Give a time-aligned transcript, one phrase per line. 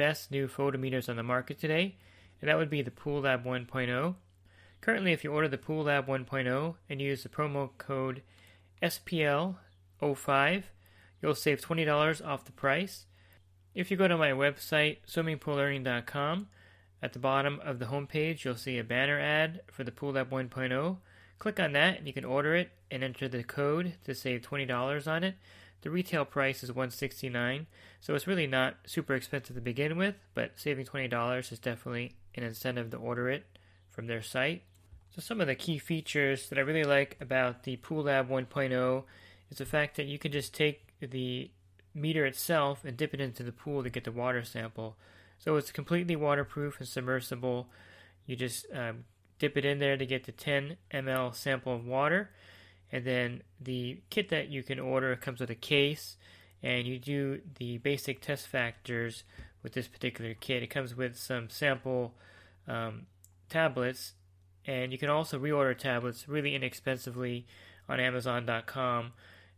[0.00, 1.94] best new photometers on the market today,
[2.40, 4.14] and that would be the PoolLab 1.0.
[4.80, 8.22] Currently, if you order the PoolLab 1.0 and use the promo code
[8.82, 10.62] SPL05,
[11.20, 13.04] you'll save $20 off the price.
[13.74, 16.48] If you go to my website, swimmingpoollearning.com,
[17.02, 20.96] at the bottom of the homepage, you'll see a banner ad for the PoolLab 1.0.
[21.38, 25.06] Click on that and you can order it and enter the code to save $20
[25.06, 25.34] on it.
[25.82, 27.66] The retail price is 169,
[28.00, 32.42] so it's really not super expensive to begin with, but saving $20 is definitely an
[32.42, 33.46] incentive to order it
[33.90, 34.62] from their site.
[35.14, 39.04] So some of the key features that I really like about the PoolLab 1.0
[39.50, 41.50] is the fact that you can just take the
[41.94, 44.96] meter itself and dip it into the pool to get the water sample.
[45.38, 47.68] So it's completely waterproof and submersible.
[48.26, 49.04] You just um,
[49.38, 52.30] dip it in there to get the 10 ml sample of water
[52.92, 56.16] and then the kit that you can order comes with a case,
[56.62, 59.24] and you do the basic test factors
[59.62, 60.62] with this particular kit.
[60.62, 62.14] It comes with some sample
[62.66, 63.06] um,
[63.48, 64.14] tablets,
[64.66, 67.46] and you can also reorder tablets really inexpensively
[67.88, 69.12] on Amazon.com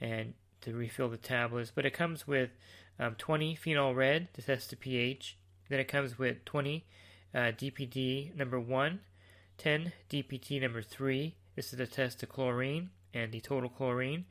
[0.00, 1.72] and to refill the tablets.
[1.74, 2.50] But it comes with
[2.98, 5.36] um, 20 phenol red to test the pH.
[5.68, 6.84] Then it comes with 20
[7.34, 9.00] uh, DPD number 1,
[9.58, 11.34] 10 DPD number 3.
[11.54, 14.26] This is to test the chlorine and the total chlorine.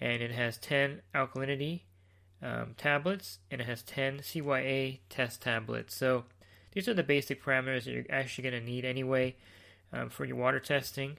[0.00, 1.80] And it has 10 alkalinity
[2.42, 5.94] um, tablets and it has 10 CYA test tablets.
[5.94, 6.24] So
[6.72, 9.36] these are the basic parameters that you're actually going to need anyway
[9.92, 11.16] um, for your water testing.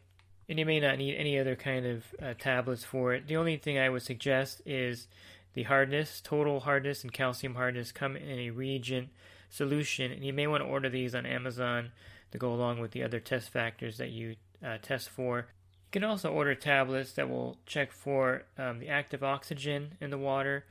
[0.48, 3.28] And you may not need any other kind of uh, tablets for it.
[3.28, 5.08] The only thing I would suggest is
[5.54, 9.10] the hardness, total hardness, and calcium hardness come in a reagent
[9.50, 10.12] solution.
[10.12, 11.92] And you may want to order these on Amazon
[12.32, 15.48] to go along with the other test factors that you uh, test for.
[15.90, 20.20] You can also order tablets that will check for um, the active oxygen in the
[20.20, 20.66] water,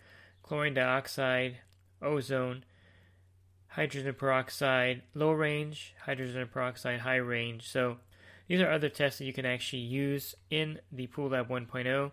[0.44, 1.56] chlorine dioxide,
[2.00, 2.62] ozone,
[3.66, 7.68] hydrogen peroxide, low range, hydrogen peroxide, high range.
[7.68, 7.96] So
[8.46, 12.12] these are other tests that you can actually use in the PoolLab 1.0.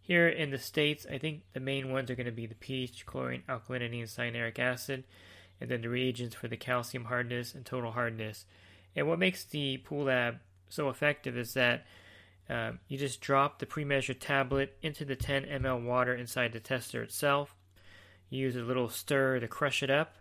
[0.00, 3.04] Here in the States, I think the main ones are going to be the pH,
[3.04, 5.04] chlorine, alkalinity, and cyanuric acid,
[5.60, 8.46] and then the reagents for the calcium hardness and total hardness.
[8.96, 10.38] And what makes the PoolLab
[10.70, 11.84] so effective is that
[12.50, 17.00] um, you just drop the pre-measured tablet into the 10 ml water inside the tester
[17.00, 17.54] itself.
[18.28, 20.16] You use a little stir to crush it up.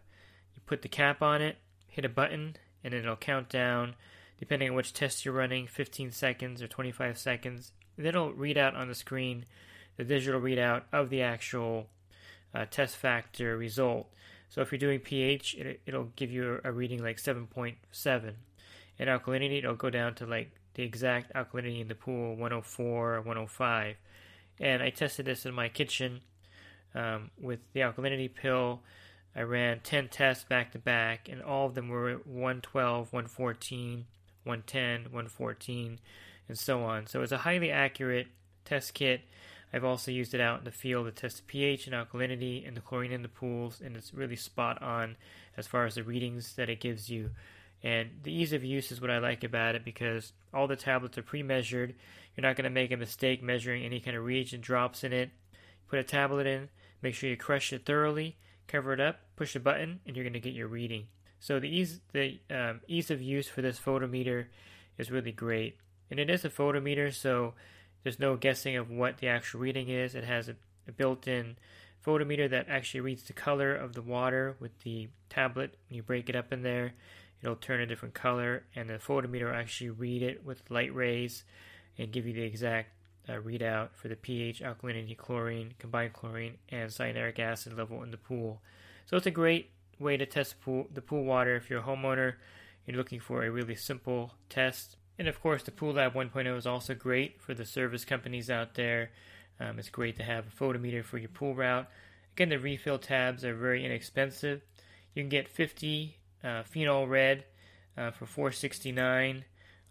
[0.53, 1.57] You put the cap on it,
[1.87, 3.95] hit a button, and it'll count down,
[4.37, 7.71] depending on which test you're running, 15 seconds or 25 seconds.
[7.97, 9.45] Then it'll read out on the screen
[9.97, 11.87] the digital readout of the actual
[12.53, 14.07] uh, test factor result.
[14.49, 18.33] So if you're doing pH, it, will give you a, a reading like 7.7.
[18.99, 23.21] In alkalinity, it'll go down to like the exact alkalinity in the pool 104 or
[23.21, 23.95] 105.
[24.59, 26.21] And I tested this in my kitchen
[26.95, 28.81] um, with the alkalinity pill.
[29.35, 34.05] I ran 10 tests back to back, and all of them were 112, 114,
[34.43, 35.99] 110, 114,
[36.47, 37.07] and so on.
[37.07, 38.27] So it's a highly accurate
[38.65, 39.21] test kit.
[39.71, 42.75] I've also used it out in the field to test the pH and alkalinity and
[42.75, 45.15] the chlorine in the pools, and it's really spot on
[45.55, 47.29] as far as the readings that it gives you.
[47.83, 51.17] And the ease of use is what I like about it because all the tablets
[51.17, 51.95] are pre-measured.
[52.35, 55.29] You're not going to make a mistake measuring any kind of reagent drops in it.
[55.87, 56.69] Put a tablet in,
[57.01, 60.33] make sure you crush it thoroughly, cover it up, push a button, and you're going
[60.33, 61.07] to get your reading.
[61.39, 64.47] So the ease the um, ease of use for this photometer
[64.97, 65.77] is really great,
[66.11, 67.53] and it is a photometer, so
[68.03, 70.15] there's no guessing of what the actual reading is.
[70.15, 70.55] It has a,
[70.87, 71.55] a built-in
[72.05, 75.75] photometer that actually reads the color of the water with the tablet.
[75.87, 76.93] When you break it up in there
[77.41, 81.43] it'll turn a different color, and the photometer will actually read it with light rays
[81.97, 82.89] and give you the exact
[83.27, 88.17] uh, readout for the pH, alkalinity, chlorine, combined chlorine, and cyanuric acid level in the
[88.17, 88.61] pool.
[89.05, 92.35] So it's a great way to test pool, the pool water if you're a homeowner.
[92.85, 94.95] You're looking for a really simple test.
[95.19, 99.11] And of course, the PoolLab 1.0 is also great for the service companies out there.
[99.59, 101.87] Um, it's great to have a photometer for your pool route.
[102.35, 104.61] Again, the refill tabs are very inexpensive.
[105.13, 107.45] You can get 50 uh, phenol red
[107.97, 109.45] uh, for 469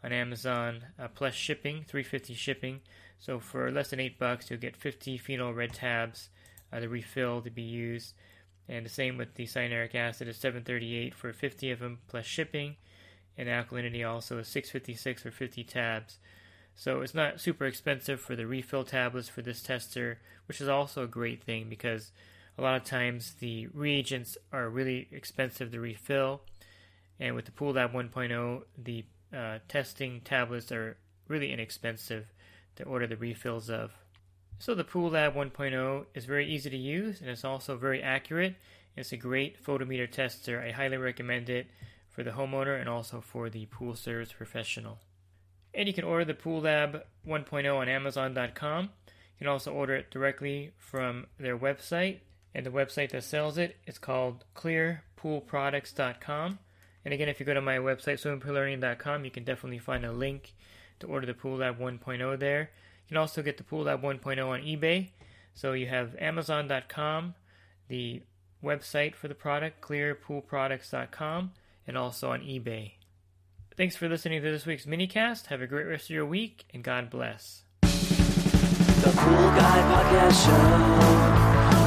[0.05, 2.81] on Amazon uh, plus shipping 350 shipping
[3.19, 6.29] so for less than 8 bucks you'll get 50 phenol red tabs
[6.73, 8.15] uh, the refill to be used
[8.69, 12.77] And the same with the cyanuric acid is 738 for 50 of them plus shipping.
[13.37, 16.19] And alkalinity also is 656 for 50 tabs.
[16.75, 21.03] So it's not super expensive for the refill tablets for this tester, which is also
[21.03, 22.12] a great thing because
[22.58, 26.43] a lot of times the reagents are really expensive to refill.
[27.20, 29.05] And with the PoolLab 1.0, the
[29.37, 30.96] uh, testing tablets are
[31.28, 32.32] really inexpensive
[32.76, 33.93] to order the refills of.
[34.58, 38.56] So the PoolLab 1.0 is very easy to use and it's also very accurate.
[38.96, 40.60] It's a great photometer tester.
[40.60, 41.69] I highly recommend it
[42.08, 44.99] for the homeowner and also for the pool service professional.
[45.72, 48.84] And you can order the PoolLab 1.0 on Amazon.com.
[48.84, 52.19] You can also order it directly from their website,
[52.55, 56.59] and the website that sells it is called clearpoolproducts.com.
[57.05, 60.55] And again, if you go to my website, swimmingpoollearning.com, you can definitely find a link
[61.00, 62.61] to order the PoolLab 1.0 there.
[62.61, 65.09] You can also get the PoolLab 1.0 on eBay.
[65.55, 67.35] So you have Amazon.com,
[67.89, 68.23] the
[68.62, 71.53] website for the product, clearpoolproducts.com,
[71.87, 72.93] and also on eBay.
[73.77, 75.47] Thanks for listening to this week's minicast.
[75.47, 77.62] Have a great rest of your week, and God bless.
[77.83, 81.68] The Pool Guy Podcast Show.